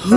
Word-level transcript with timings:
Mulia 0.00 0.16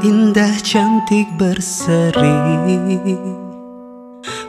indah 0.00 0.56
cantik 0.64 1.28
berseri 1.36 2.32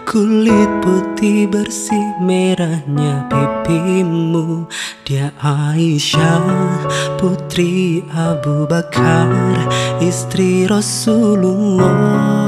Kulit 0.07 0.71
putih 0.79 1.51
bersih 1.51 2.15
merahnya 2.23 3.27
pipimu. 3.27 4.71
Dia 5.03 5.35
Aisyah 5.43 6.87
putri 7.19 8.07
Abu 8.15 8.63
Bakar 8.71 9.67
Istri 9.99 10.71
Rasulullah 10.71 12.42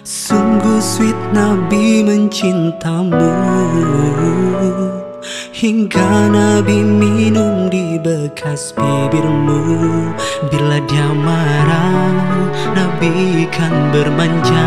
Sungguh 0.00 0.80
sweet 0.80 1.16
Nabi 1.36 2.00
mencintamu. 2.00 3.36
Hingga 5.52 6.32
Nabi 6.32 6.80
minum 6.80 7.68
di 7.68 8.00
bekas 8.00 8.72
bibirmu. 8.72 9.60
Bila 10.48 10.80
dia 10.88 11.04
marah 11.12 12.16
Nabi 12.72 13.44
kan 13.52 13.92
bermanja 13.92 14.66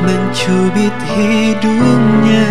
Mencubit 0.00 0.96
hidungnya. 1.12 2.48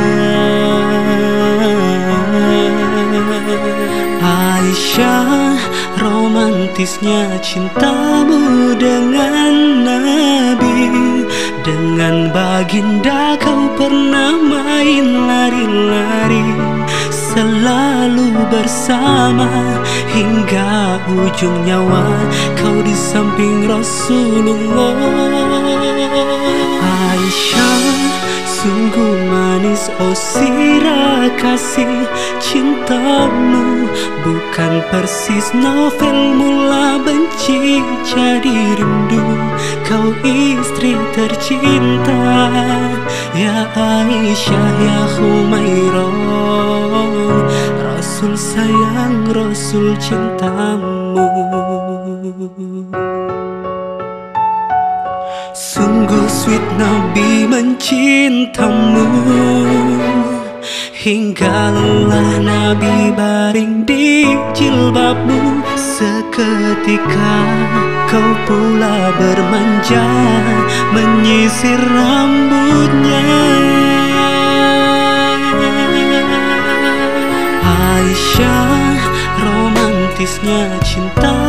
Aisyah 4.22 5.58
romantisnya 5.98 7.42
cintamu 7.42 8.78
dengan 8.78 9.54
Nabi 9.90 11.15
Dengan 11.66 12.30
baginda 12.30 13.34
kau 13.42 13.74
pernah 13.74 14.38
main 14.38 15.26
lari-lari 15.26 16.46
selalu 17.10 18.38
bersama 18.54 19.50
hingga 20.14 21.02
ujung 21.10 21.66
nyawa 21.66 22.06
kau 22.54 22.86
di 22.86 22.94
samping 22.94 23.66
Rasulullah 23.66 25.55
sirah 30.12 31.32
kasih 31.40 32.04
cintamu 32.44 33.88
bukan 34.28 34.84
persis 34.92 35.56
novel. 35.56 36.36
Mula 36.36 37.00
benci 37.00 37.80
jadi 38.04 38.76
rindu 38.76 39.24
kau 39.88 40.12
istri 40.28 41.00
tercinta. 41.16 42.52
Ya 43.36 43.68
Aisyah 43.76 44.70
ya 44.80 45.02
Humairah 45.20 46.16
Rasul 47.84 48.36
sayang 48.36 49.28
Rasul 49.32 49.96
cintamu 50.00 51.20
Sungguh 55.86 56.26
sweet 56.26 56.66
Nabi 56.82 57.46
mencintamu. 57.46 59.06
Hingga 60.98 61.78
lelah 61.78 62.42
Nabi 62.42 63.14
baring 63.14 63.86
di 63.86 64.34
jilbabmu. 64.58 65.62
Seketika 65.78 67.38
kau 68.10 68.34
pula 68.50 69.14
bermanja 69.14 70.10
Menyisir 70.90 71.78
rambutnya. 71.78 73.30
Aisyah 77.62 78.98
romantisnya 79.38 80.82
cintamu 80.82 81.45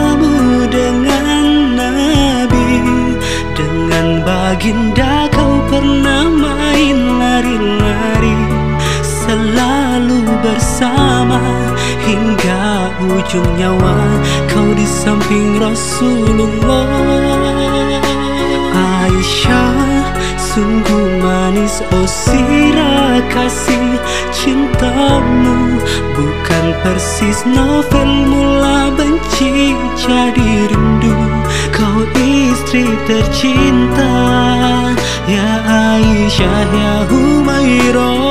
Baginda 4.67 5.31
kau 5.31 5.63
pernah 5.71 6.27
main 6.27 6.99
lari-lari 7.23 8.35
Selalu 8.99 10.27
bersama 10.43 11.39
hingga 12.03 12.91
ujung 12.99 13.47
nyawa 13.55 13.95
Kau 14.51 14.67
di 14.75 14.83
samping 14.83 15.63
Rasulullah. 15.63 16.99
Aisyah 18.75 20.03
sungguh 20.35 21.23
manis 21.23 21.79
oh 21.95 22.09
sirah 22.11 23.23
kasih 23.31 24.03
cintamu. 24.35 25.79
Bukan 26.19 26.65
persis 26.83 27.47
novel 27.47 28.11
mula 28.35 28.91
benci 28.99 29.79
jadi 29.95 30.67
rindu 30.75 31.15
Kau 31.71 32.03
istri 32.19 32.89
tercinta 33.07 34.46
Ya 35.27 35.59
Aisyah 35.67 36.71
ya 36.71 36.93
Humairah 37.11 38.26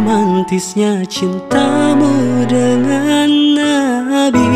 romantisnya 0.00 1.04
cintamu 1.04 2.48
dengan 2.48 3.28
Nabi. 3.52 4.48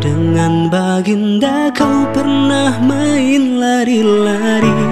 Dengan 0.00 0.72
baginda 0.72 1.68
kau 1.76 2.08
pernah 2.12 2.76
main 2.80 3.56
lari-lari 3.56 4.84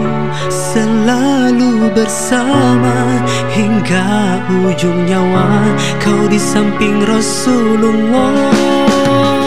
Selalu 0.48 1.92
bersama 1.92 3.20
hingga 3.52 4.40
ujung 4.68 5.04
nyawa 5.04 5.76
Kau 6.00 6.28
di 6.28 6.40
samping 6.40 7.04
Rasulullah. 7.04 8.52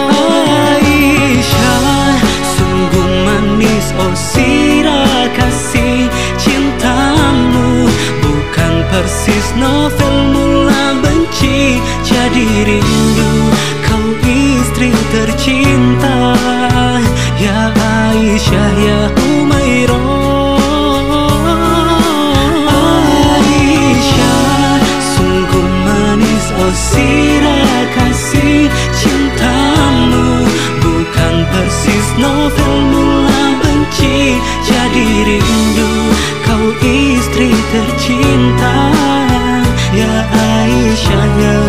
Aisyah 0.09 2.17
sungguh 2.45 3.09
manis 3.25 3.87
oh 3.97 4.13
sirah 4.13 4.84
novel 9.57 10.15
mula 10.33 10.99
benci 11.03 11.79
jadi 12.03 12.47
rindu. 12.67 13.31
Kau 13.85 14.05
istri 14.23 14.91
tercinta 15.11 16.35
Ya 17.39 17.71
Aisyah 17.75 18.73
ya 18.79 19.01
Humairah. 19.15 20.03
Oh 26.55 26.71
sirah 26.75 27.83
kasih 27.95 28.67
cintamu. 28.95 30.47
Bukan 30.81 31.35
persis 31.51 32.07
novel 32.19 32.73
mula 32.91 33.43
benci 33.61 34.39
jadi 34.65 35.07
rindu. 35.29 35.91
Kau 36.47 36.65
istri 36.81 37.51
tercinta 37.71 38.94
Ya 40.75 40.81
Aisyah 40.81 41.25
ya 41.39 41.55
Humairah 41.55 41.64